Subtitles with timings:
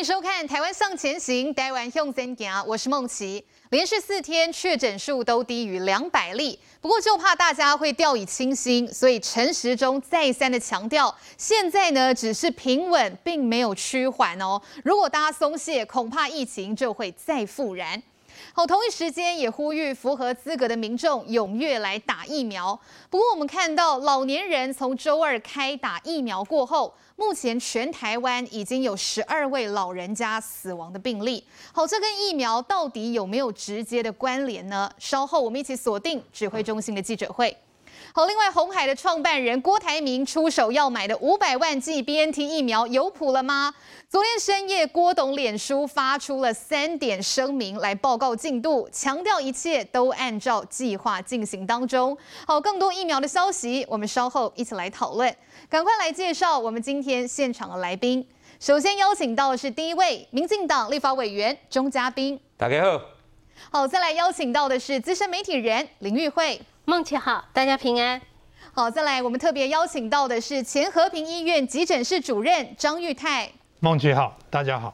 [0.00, 3.44] 迎收看《台湾向前行》，台湾向前行，我是梦琪。
[3.68, 14.58] 连续四天确诊数都低于两百例，不过就怕大家会掉以轻心，所以陈时中再三的强调，现在呢只是平稳，并没有趋缓哦。
[14.84, 18.02] 如果大家松懈，恐怕疫情就会再复燃。
[18.52, 22.78] 好，同一时间也呼吁符合资格的民众踊跃来打疫苗。
[23.08, 31.44] 不过，我们看到老年人从周二开打疫苗过后，目前全台湾已经有十二位老人家死亡的病例。
[31.72, 34.90] 好，这跟疫苗到底有没有直接的关联呢？
[34.98, 37.56] 稍后我们一起锁定指挥中心的记者会。
[38.12, 43.74] 好，另外红海的创办人郭台铭出手要买的五百万剂 BNT 疫苗有谱了吗？
[44.08, 52.16] 昨天深夜，郭董脸书发出了三点声明来报告进度，强调一切都按照计划进行当中。
[52.44, 55.32] 好，更多疫苗的消息，我们稍后一起来讨论。
[55.68, 58.26] 赶快来介绍我们今天现场的来宾。
[58.58, 62.38] 首先邀请到的是第一位，民进党立法委员钟嘉宾。
[62.56, 63.00] 大家好。
[63.70, 66.60] 好，再来邀请到的是资深媒体人林玉慧。
[66.90, 68.20] 孟琦好，大家平安。
[68.72, 73.48] 好，再来，我们特别邀请到的是前和平医院急诊室主任张玉泰。
[73.78, 74.92] 孟琦好，大家好。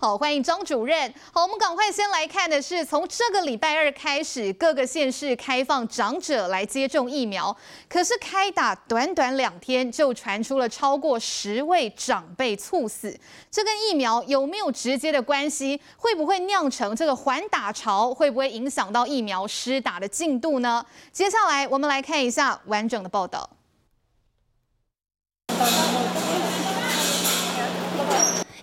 [0.00, 1.12] 好，欢迎张主任。
[1.32, 7.54] 好，我们赶快先来看的是，从这个礼拜二开始，各个县市开放长者来接种疫苗。
[7.88, 13.18] 可是开打短短两天，就传出了超过十位长辈猝死，
[13.50, 15.80] 这跟疫苗有没有直接的关系？
[15.96, 18.14] 会不会酿成这个缓打潮？
[18.14, 20.86] 会不会影响到疫苗施打的进度呢？
[21.10, 23.50] 接下来我们来看一下完整的报道。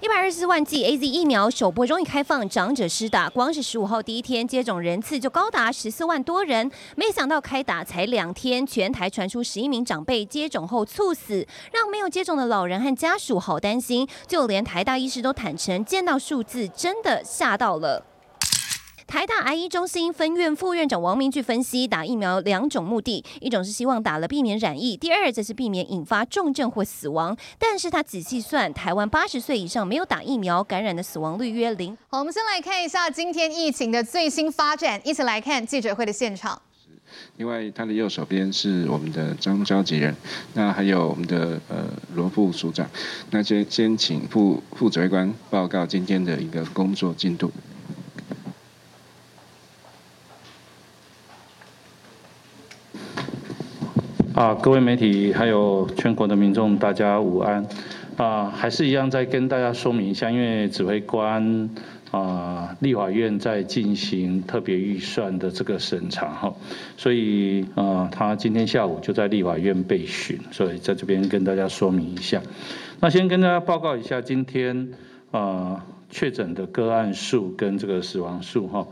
[0.06, 6.70] 一百二十四万剂 AZ 疫苗首波终于开放长者施打，光是十五号第一天接种人次就高达十四万多人。
[6.96, 14.08] 没想到开打才两天，全台传出十一名长辈接种后猝死，让没有接种的老人和家属好担心。
[14.28, 18.06] 就连台大医师都坦诚，见到数字真的吓到了。
[19.08, 27.38] 台大癌医中心分院副院长王明炬分析，打疫苗两种目的，一种是希望打了避免染疫，第二则是避免引发重症或死亡。
[27.60, 31.96] 但是他仔细算，台湾八十岁以上没有打疫苗感染的死亡率约零。
[32.10, 36.60] 好，我们先来看一下今天疫情的最新发展，一起来看记者会的现场。
[37.38, 40.14] 另外，他的右手边是我们的张召集人，
[40.56, 41.86] 那还有我们的呃
[42.16, 42.90] 罗副署长。
[43.30, 47.52] 那先先请副副指挥官报告今天的一个工作进度。
[54.36, 57.66] 啊，各位媒体还有全国的民众，大家午安。
[58.18, 61.70] 啊，还是一样再跟大家说明一下，因为指挥官
[62.12, 66.54] 啊，立法院在进行特别预算的这个审查哈，
[66.98, 72.42] 所以啊，他今天下午就在立法院被询，所以在这边跟大家说明一下。
[73.00, 74.90] 那先跟大家报告一下今天
[75.32, 78.86] 啊确诊的个案数跟这个死亡数哈。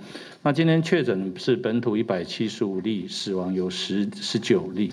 [0.46, 4.92] 那今天确诊是本土一百七十五例，死亡有十十九例。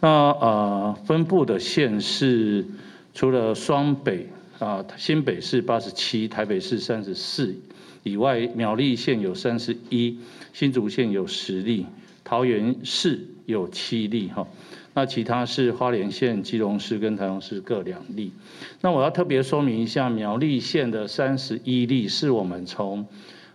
[0.00, 2.64] 那呃分布的县市，
[3.12, 4.28] 除了双北
[4.58, 7.54] 啊新北市八十七，台北市三十四
[8.02, 10.16] 以外，苗栗县有三十一，
[10.54, 11.84] 新竹县有十例，
[12.24, 14.48] 桃园市有七例哈。
[14.94, 18.32] 那其他是花莲县、基隆市跟台中市各两例。
[18.80, 23.06] 那我要特别说明一下，苗栗县的三十一例是我们从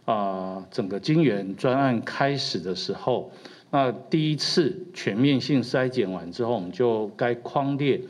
[0.06, 3.32] 啊，整个金源专案开始的时候，
[3.72, 8.02] 那第一次全面性筛检完之后，我们就该框列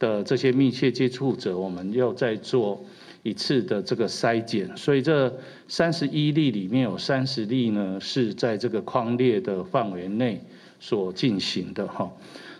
[0.00, 2.84] 的这些密切接触者，我们要再做
[3.22, 4.76] 一次的这个筛检。
[4.76, 5.32] 所以这
[5.68, 10.42] 三十一例里面有三十例呢，是在这个框列的范围内
[10.80, 12.10] 所进行的哈。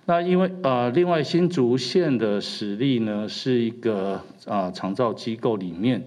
[0.05, 6.05] 那因为啊，另外新竹县的十例呢，是一个啊长照机构里面。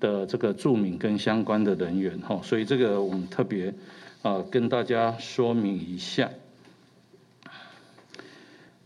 [0.00, 3.72] 的这个住民跟相关的人员哈，所以这个我们特别
[4.22, 6.30] 啊跟大家说明一下。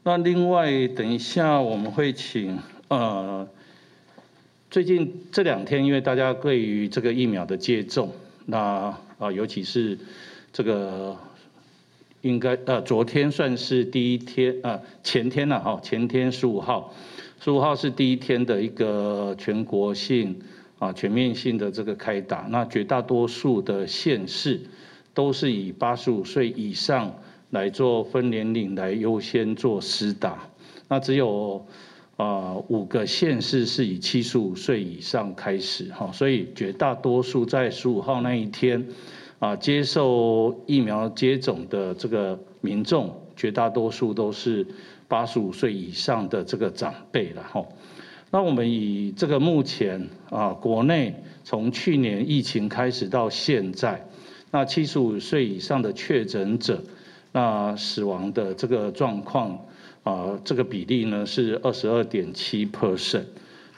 [0.02, 2.58] 那另外等一下我们会请
[2.88, 3.48] 呃，
[4.70, 8.12] 最近这两天因为大家对于这个疫苗的接种，
[8.44, 8.58] 那
[9.18, 9.98] 啊尤其是
[10.52, 11.16] 这个
[12.20, 16.92] 应该呃昨天算是第一天啊前天了哈，前天十五号，
[17.40, 20.42] 十五号是第一天的一个全国性。
[20.84, 24.60] 啊，全面性的这个开打，那绝大多数的县市
[25.14, 30.46] 都是以八十五岁以上来做分年龄来优先做施打，
[30.88, 31.64] 那只有
[32.18, 35.90] 啊五个县市是以七十五岁以上开始。
[35.90, 38.86] 哈，所以绝大多数在十五号那一天
[39.38, 44.66] 啊接受疫苗接种的这个民众，绝大多数都是
[45.08, 47.64] 八十五岁以上的这个长辈了哈。
[48.34, 51.14] 那我们以这个目前啊，国内
[51.44, 54.04] 从去年疫情开始到现在，
[54.50, 56.82] 那七十五岁以上的确诊者，
[57.30, 59.56] 那死亡的这个状况
[60.02, 63.22] 啊，这个比例呢是二十二点七 percent。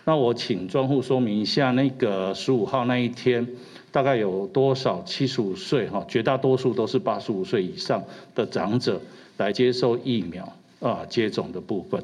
[0.06, 3.46] 那我请专户说明一下，那个十五号那一天
[3.92, 8.02] 大概有多少七十五岁哈，绝大多数都是八十五岁以上
[8.34, 9.02] 的长者
[9.36, 10.50] 来接受疫苗
[10.80, 12.02] 啊接种的部分。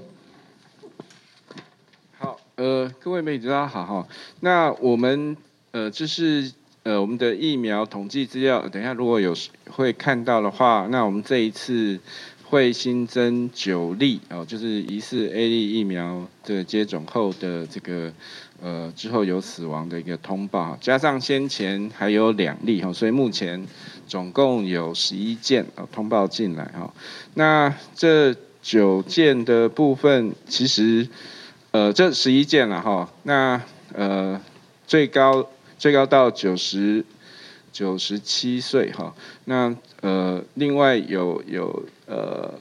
[2.56, 4.06] 呃，各位媒体大家好哈。
[4.40, 5.34] 那我们
[5.70, 6.52] 呃，这是
[6.82, 8.68] 呃我们的疫苗统计资料。
[8.68, 9.34] 等一下如果有
[9.70, 11.98] 会看到的话，那我们这一次
[12.44, 18.12] 会新增九例哦，就是疑似 A 类疫苗的接种后的这个
[18.60, 23.66] 呃之后有死亡的一个通报，加上先前还有两例哈，所以目前
[24.06, 26.92] 总共有十一件哦通报进来哈。
[27.32, 31.08] 那这九件的部分其实。
[31.72, 33.58] 呃，这十一件了哈，那
[33.94, 34.38] 呃
[34.86, 35.48] 最高
[35.78, 37.02] 最高到九十
[37.72, 39.14] 九十七岁哈，
[39.46, 42.52] 那呃另外有有呃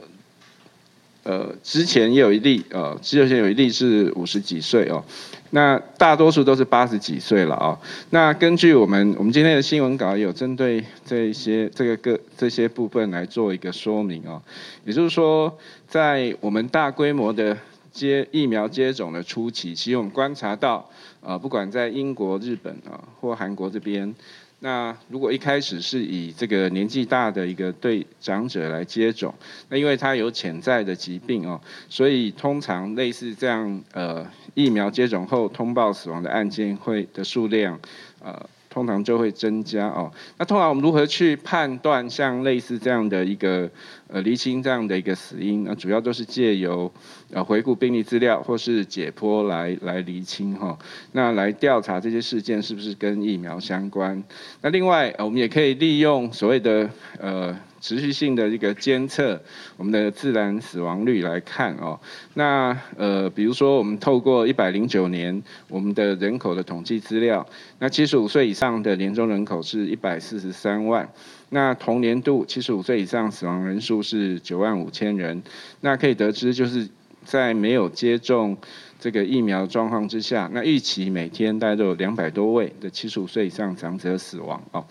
[1.24, 5.04] 呃之前也有一例呃之前有一例是五十几岁哦，
[5.50, 7.78] 那大多数都是八十几岁了啊。
[8.12, 14.42] 那根据我们我们今天的新闻稿有针对这一些这个个这些部分来做一个说明哦，
[14.86, 15.58] 也就是说
[15.90, 17.58] 在我们大规模的。
[17.92, 20.90] 接疫苗接种的初期，其实我们观察到，
[21.20, 24.14] 呃，不管在英国、日本啊，或韩国这边，
[24.60, 29.34] 那如果一开始是以这个年纪大的一个对长者来接种，
[29.70, 31.60] 那因为他有潜在的疾病哦，
[31.90, 37.80] 所以通常类似这样，呃，疫苗接种后通报死亡的案件会的数量，
[38.24, 38.50] 呃。
[38.72, 40.10] 通常就会增加哦。
[40.38, 43.70] 那通常我们如何去判断像类似这样的一个
[44.08, 45.66] 呃厘清这样的一个死因？
[45.66, 46.92] 那主要都是借由
[47.32, 50.76] 呃回顾病例资料或是解剖来来厘清哈。
[51.12, 54.24] 那来调查这些事件是不是跟疫苗相关？
[54.62, 56.90] 那另外我们也可以利用所谓的
[57.20, 57.56] 呃。
[57.82, 59.42] 持续性的一个监测，
[59.76, 62.00] 我们的自然死亡率来看哦，
[62.36, 67.46] 那呃，比如说我们透过一百零九年我们的人口的统计资料，
[67.80, 71.12] 那七十五岁以上的年终人口是一百四十三万，
[71.50, 75.42] 那同年度七十五岁以上死亡人数是九万五千人，
[75.82, 76.88] 那可以得知就是
[77.26, 78.56] 在没有接种。
[79.02, 84.86] 这个疫苗状况之下，那预期每天大概都有两百多位的七十五岁以上长者死亡哦。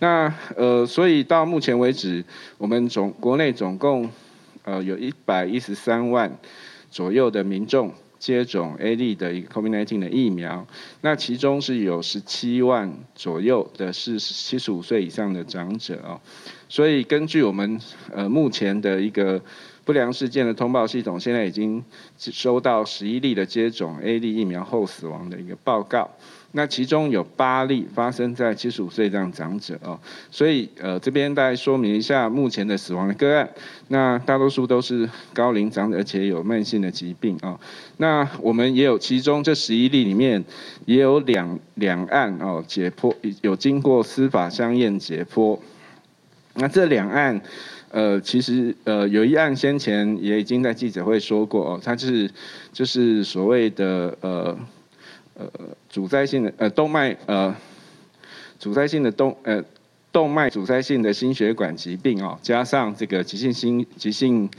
[0.00, 2.24] 那呃，所以到目前为止，
[2.58, 4.10] 我们总国内总共
[4.64, 6.36] 呃有一百一十三万
[6.90, 10.66] 左右的民众接种 A 类的一个 COVID-19 的疫苗，
[11.02, 16.20] 那其中是有十七万左右的是七十五岁以上的长者哦。
[16.68, 17.80] 所以根据我们
[18.12, 19.40] 呃目前的一个。
[19.84, 21.84] 不良事件的通报系统现在已经
[22.16, 26.08] 收到十一例的接种 A 类疫苗后死亡的一个报告，
[26.52, 29.98] 那其中有八例发生在七十五岁这样长者哦，
[30.30, 33.50] 所以呃这边大概说明一下目前的死亡的个案，
[33.88, 37.58] 那大多数都是高龄长者，而且有慢性的疾病哦。
[37.96, 40.44] 那我们也有其中这十一例里面
[40.86, 45.58] 也有两两案哦解剖有经过司法相验解剖，
[46.54, 47.42] 那这两案。
[47.92, 52.28] 呃，其实呃，有一案先前也已经在记者会说过哦，它是
[52.72, 54.58] 就是所谓的呃
[55.34, 55.46] 呃
[55.88, 57.54] 阻塞性的呃动脉呃
[58.58, 59.62] 阻塞性的动呃
[60.10, 64.50] 动脉阻塞性的心血管疾病哦，加上这个急性心急性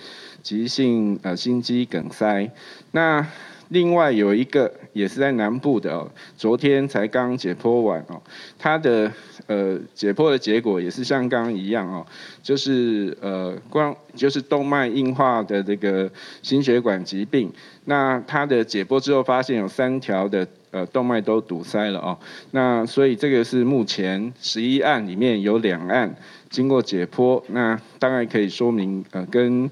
[0.41, 2.49] 急性呃心肌梗塞，
[2.91, 3.27] 那。
[3.69, 8.21] 另外有一个也是在南部的哦，昨天才刚解剖完哦，
[8.59, 9.11] 他的
[9.47, 12.05] 呃解剖的结果也是像刚刚一样哦，
[12.43, 16.09] 就是呃光就是动脉硬化的这个
[16.41, 17.51] 心血管疾病，
[17.85, 22.17] 那他的解剖之后发现有三条的呃动脉都堵塞了哦，
[22.51, 26.15] 那所以这个是目前十一案里面有两案
[26.49, 29.69] 经过解剖，那当然可以说明呃跟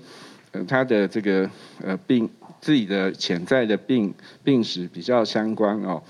[0.54, 1.48] 呃他的这个
[1.84, 2.28] 呃病。
[2.62, 4.14] 自己的潜在的病
[4.44, 6.02] 病史比较相关哦，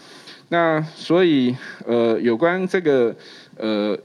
[0.50, 1.56] 那所以
[1.88, 3.16] 呃有关这个
[3.58, 3.98] 呃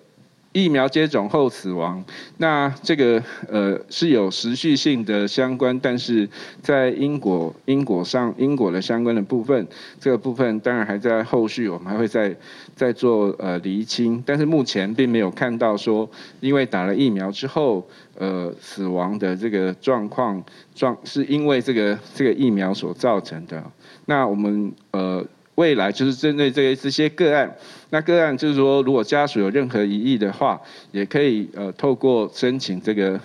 [0.52, 2.02] 疫苗接种后死亡，
[2.38, 6.28] 那这个呃是有时序性的相关，但是
[6.62, 9.66] 在因果因果上因果的相关的部分，
[10.00, 12.34] 这个部分当然还在后续，我们还会再
[12.74, 16.08] 再做呃厘清，但是目前并没有看到说
[16.40, 17.86] 因为打了疫苗之后。
[18.18, 20.42] 呃，死亡的这个状况
[20.74, 23.62] 状是因为这个这个疫苗所造成的。
[24.06, 25.22] 那我们呃
[25.56, 27.56] 未来就是针对这些这些个案，
[27.90, 30.60] 那个案就是说，如果家属有任何疑义的话，
[30.92, 33.20] 也可以呃透过申请这个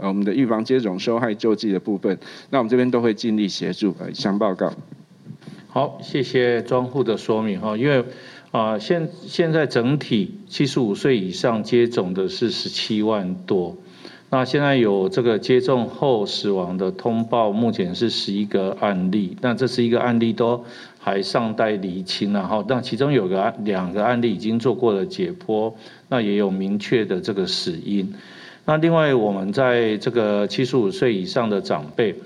[0.00, 2.18] 呃我们的预防接种受害救济的部分，
[2.50, 3.94] 那我们这边都会尽力协助。
[4.00, 4.72] 呃，相报告。
[5.68, 8.04] 好，谢谢庄户的说明哈，因为
[8.50, 13.76] 啊现现在整体七十五岁以上接种的是十七万多。
[14.34, 19.36] 那现在有这个接种后死亡的通报，目前是十一个案例。
[19.40, 20.64] 那这十一个案例都
[20.98, 25.72] 还尚待厘清，然后那其中有个案两个案例已经做过了解剖，
[26.08, 28.12] 那也有明确的这个死因。
[28.64, 32.16] 那另外我们在这个七十五岁以上的长辈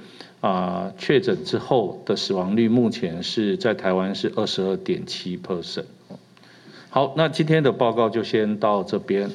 [0.41, 5.85] 啊确诊之后的死亡率，目前是在台湾是二十二点七 percent。
[6.88, 9.29] 好，那今天的报告就先到这边。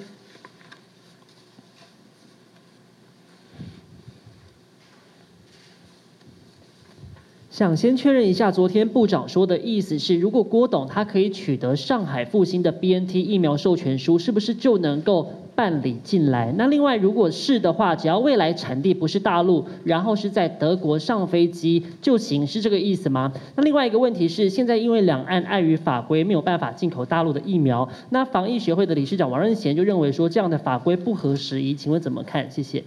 [7.53, 16.51] 想先确认一下，昨天部长说的意思是，如果郭董他可以取得上海复星的 BNT 疫苗授权书，是不是就能够办理进来？
[16.57, 23.31] 那另外，如果是的话，只要未来产地不是大陆，然后是在德国上飞机就行，是这个意思吗？
[23.55, 32.49] 那另外一个问题是，现在因为两岸碍于法规没有办法进口大陆的疫苗，那防疫学会的理事长王任贤就认为说，这样的法规不合时宜，请问怎么看？
[32.49, 32.83] 谢谢。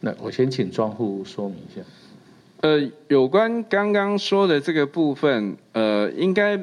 [0.00, 1.80] 那我先请庄户说明一下。
[2.60, 6.58] 呃，有关刚刚说的这个部分，呃，应该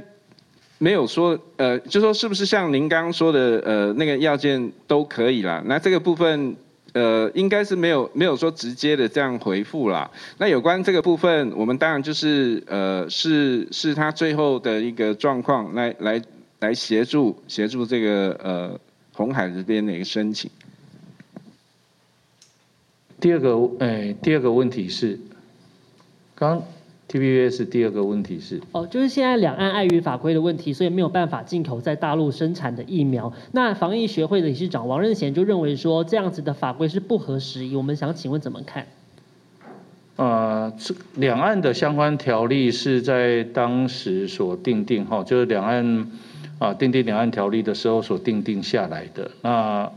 [0.77, 5.63] 没有说，呃，就说是不是像您刚刚说的，呃，那个要件都可以啦。
[5.65, 6.53] 那这个部分，
[6.91, 10.11] 呃，应该是没有没有说直接的这样回复啦。
[10.37, 16.21] 那有关这个部分，我们当然就是，呃，是是他最后的一个状况，来来
[16.59, 18.79] 来协助协助这个呃
[19.13, 20.51] 红海这边的一个申请。
[23.25, 25.17] 第二个，诶、哎，第二个问题是，
[26.35, 26.61] 刚
[27.09, 33.33] TVBS 第二个问题是，哦，就是现在两岸碍于法规的问题，所以没有办法进口在大陆生产的疫苗。
[33.51, 37.75] 那防疫学会的理事长王任贤就认为说，这样子的法规是不合时宜。
[37.75, 38.85] 我们想请问怎么看？
[40.17, 46.11] 呃，这两岸的相关条例是在当时所定定，哈，就是两岸
[46.59, 49.31] 啊订定两岸条例的时候所定定下来的。
[49.41, 49.91] 那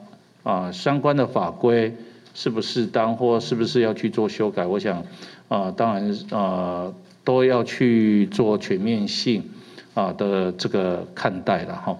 [0.44, 1.94] 啊相关的法规。
[2.34, 4.66] 是不是当，或是不是要去做修改？
[4.66, 5.02] 我想，
[5.48, 6.92] 啊、当然，啊、
[7.24, 9.42] 都要去做全面性
[9.94, 11.96] 啊的这个看待了哈。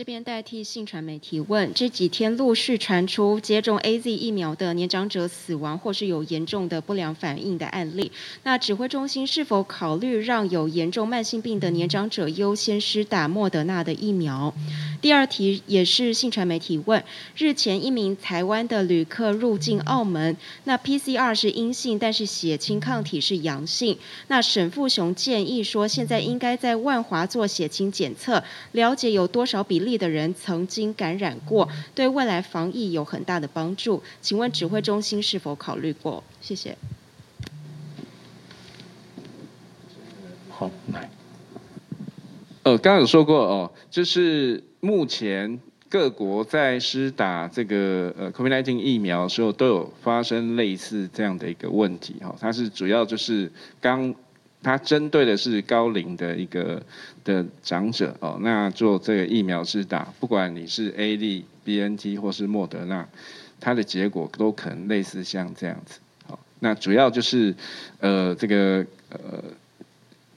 [0.00, 8.10] 这边代替信传媒提问：这几天陆续传出接种 AZ 疫苗的年长者死亡，或是有严重的不良反应的案例。
[8.42, 14.54] 那指挥中心是否考虑让有严重慢性病的年长者优先施打莫德纳的疫苗？
[15.02, 17.04] 第二题也是信传媒提问：
[17.36, 23.98] 日前一名台湾的旅客入境澳门，那 PCR 是阴性，但是血清抗体是阳性。
[24.28, 28.42] 那沈富雄建议说，现在应该在万华做血清检测，
[28.72, 29.89] 了解有多少比例。
[29.96, 34.02] 的人曾经感染过，对未来防疫有很大的帮助。
[34.20, 36.22] 请问指挥中心是否考虑过？
[36.40, 36.76] 谢谢。
[40.48, 41.10] 好，来。
[42.62, 52.34] 呃，刚刚有说过哦，就是目前各国在施打这个呃 COVID-19 疫苗的时候，都有发生类似这样的一个问题哈。
[52.40, 54.14] 它是主要就是刚。
[54.62, 56.82] 它针对的是高龄的一个
[57.24, 63.08] 的长者哦，那做这个疫苗施打，不管你是 AZ、BNT 或是莫德纳，
[63.58, 66.00] 它的结果都可能类似像这样子。
[66.26, 67.54] 好，那主要就是
[68.00, 69.42] 呃这个呃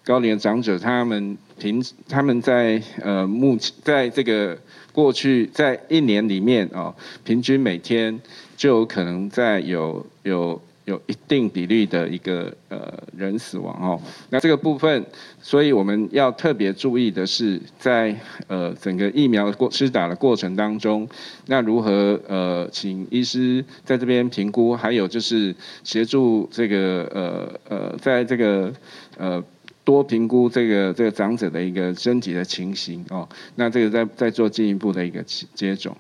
[0.06, 4.58] 高龄长者，他们平他们在呃目前在这个
[4.94, 8.22] 过去在一年里面哦，平均每天
[8.56, 10.62] 就有可能在有有。
[10.86, 15.06] 有一定比例的一个呃人死亡哦，那这个部分，
[15.42, 18.14] 所以我们要特别注意的是，在
[18.48, 21.08] 呃整个疫苗过施打的过程当中，
[21.48, 28.74] 那如何呃请医师在这边评估，还有就是协助这个呃呃在这个
[29.18, 29.42] 呃
[29.86, 35.24] 多评估这个这个长者的一个身体的情形哦，那这个再再做进一步的一个
[35.54, 35.96] 接种。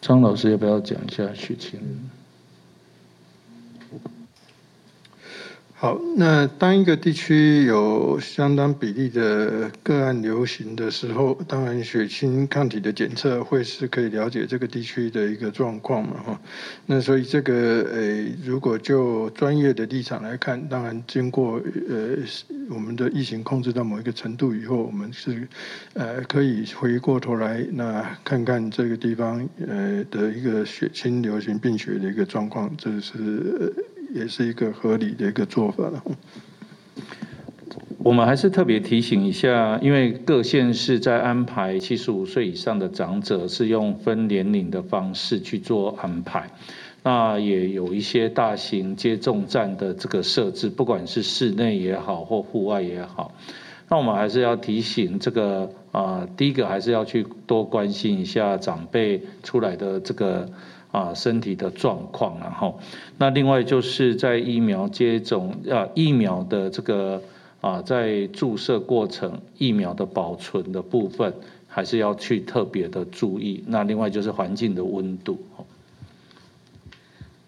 [0.00, 1.78] 张老师要不要讲一下许清？
[5.82, 16.40] 好，那当一个地区有相当比例的个案流行的时候，当然血清抗体的检测会是可以了解这个地区的一个状况嘛，哈。
[16.84, 17.54] 那所以这个
[17.94, 21.54] 呃，如果就专业的立场来看，当然经过
[21.88, 22.18] 呃
[22.68, 25.48] 我们的疫情控制到某一个程度以后，我们是
[25.94, 33.74] 呃可以回过头来那看看这个地方呃的一个血清流行病学的一个状况，这是。
[34.12, 36.02] 也是一个合理的一个做法了。
[38.02, 46.50] 我们还是特别提醒一下，因为各县市在安排七十五岁以上的长者是用分年龄的方式去做安排，
[47.02, 53.34] 那也有一些大型接种站的这个设置，不管是室内也好或户外也好，
[53.90, 60.48] 那我们还是要提醒这个啊，第一个还是要去多关心一下长辈出来的这个
[60.92, 62.78] 啊身体的状况，然后，
[63.18, 67.22] 那另外就是在疫苗接种啊疫苗的这个。
[67.62, 71.34] 啊，在注射过程疫苗的保存的部分，
[71.68, 73.62] 还是要去特别的注意。
[73.66, 75.38] 那另外就是环境的温度。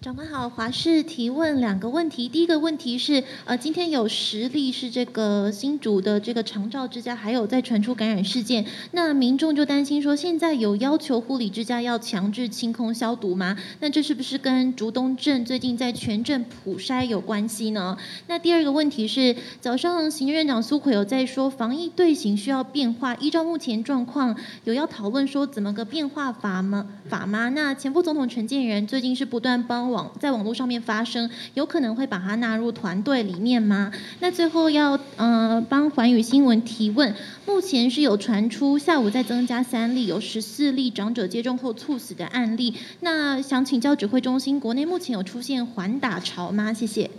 [0.03, 2.29] 长官好，华视提问两个问题。
[2.29, 13.57] 第一个问题是，呃，今天有十例是这个新竹的这个长照之家，还有在传出感染事件，那民众就担心说，现在有要求护理之家要强制清空消毒吗？
[13.79, 17.97] 那这是不是跟竹东镇最近在全镇普筛有关系呢？
[18.27, 26.89] 那第二个问题是，早上行政院长苏揆有在说防疫队形需要变化，依照目前状况，有要讨论说怎么个变化法吗？
[27.09, 27.51] 法吗？
[27.51, 29.92] 那前副总统陈建仁最近是不断帮。
[29.93, 33.93] 网在网络上面发声，有可能会把它纳入团队里面吗？
[34.19, 37.15] 那最后要呃帮环宇新闻提问，
[37.47, 42.75] 目前是有传出下午再增加三例，有十四例长者接种后猝死的案例。
[43.01, 46.73] 那想请教指挥中心，国内目前有出现缓打潮吗？
[46.73, 47.11] 谢谢。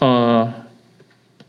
[0.00, 0.52] 呃，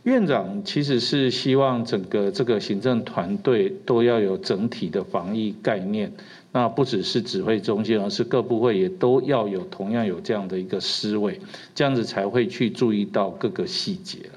[0.03, 6.11] 院长其实是希望整个这个行政团队都要有整体的防疫概念。
[6.55, 11.41] 那不只是指挥中心，而是各部会也都要有同样有这样的一个思维，
[11.73, 14.29] 这样子才会去注意到各个细节。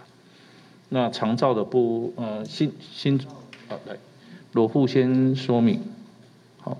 [0.88, 3.20] 那长照的部，呃，新新，
[3.68, 3.96] 好来，
[4.52, 5.82] 罗富先说明。
[6.58, 6.78] 好，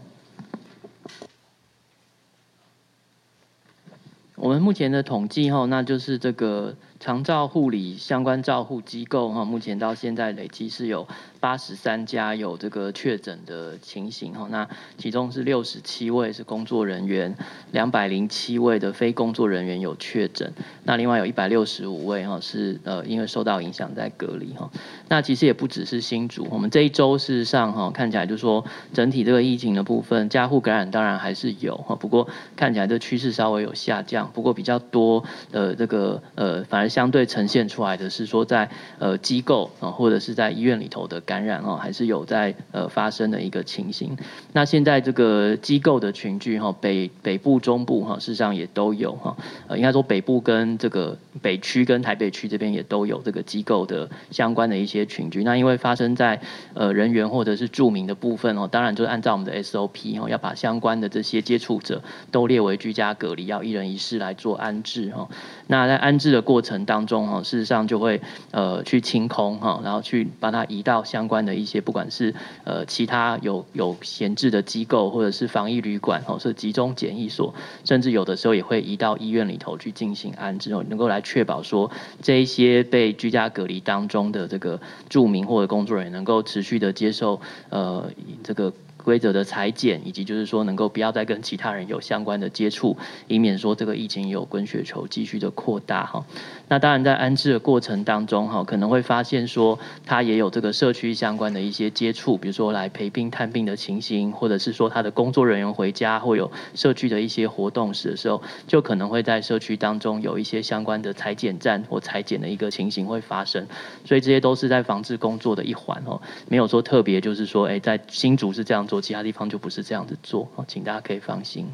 [4.37, 11.07] 我们目前的统计哈，那就是这个长照护理相关照护机构哈，目前到现在累计是有。
[11.39, 17.37] 八十三家有这个确诊的情形哈，那其中是六十七位是工作人员，
[17.71, 24.69] 两百零七位的非工作人员有确诊，那另外有一百六十五位哈是呃因为受到影响在隔离哈。
[25.09, 41.57] 那其实也不只是新竹，我们这一周事实上哈看起来就是说整体这个疫情的部分，家护感染当然还是有哈，不过看起来这趋势稍微有下降，不过比较多的这个呃反而相对呈现出来的是说在呃机构啊或者是在医院里头的感染。
[41.67, 44.17] 哦，还是有在呃发生的一个情形。
[44.53, 49.37] 那现在这个机构的群聚哈，北北部、中部哈，事实上也都有哈。
[49.67, 55.43] 呃，应该说北部跟这个北区跟台北区这边也都有这个机构的相关的一些群聚。
[55.45, 56.41] 那因为发生在
[56.75, 65.27] 呃人员或者是住民的部分哦，当然就是按照我们的 SOP 哦，要把相关的这些接触者都列为居家隔离，要一人一室来做安置哈。
[65.69, 72.35] 那在安置的过程当中哈，事实上就会呃去清空哈，然后去把它移到相关的一些，不管是
[72.65, 88.11] 呃其他有有闲置的机构，或者是防疫旅馆哦，是集中检疫所，甚至有的时候也会移到医院里头去进行安置哦，能够来确保说这一些被居家隔离当中的这个住民或者工作人员能够持续的接受呃
[88.43, 88.73] 这个。
[89.07, 92.97] 规则的裁剪，以及就是说能够不要再跟其他人有相关的接触，
[93.29, 96.25] 以免说这个疫情有滚雪球继续的扩大哈。
[96.67, 113.65] 那当然在安置的过程当中哈，可能会发现说他也有这个社区相关的一些接触，比如说来陪病探病的情形，或者是说他的工作人员回家或有社区的一些活动时的时候，就可能会在社区当中有一些相关的裁剪站或裁剪的一个情形会发生。
[114.05, 118.96] 所以这些都是在防治工作的一环哦，没有说特别就是说哎，在新竹是这样做。
[119.01, 121.67] 其他地方就不是这样子做，请大家可以放心。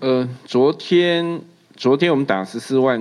[0.00, 1.42] 呃，昨天
[1.76, 2.96] 昨天我们打十四万。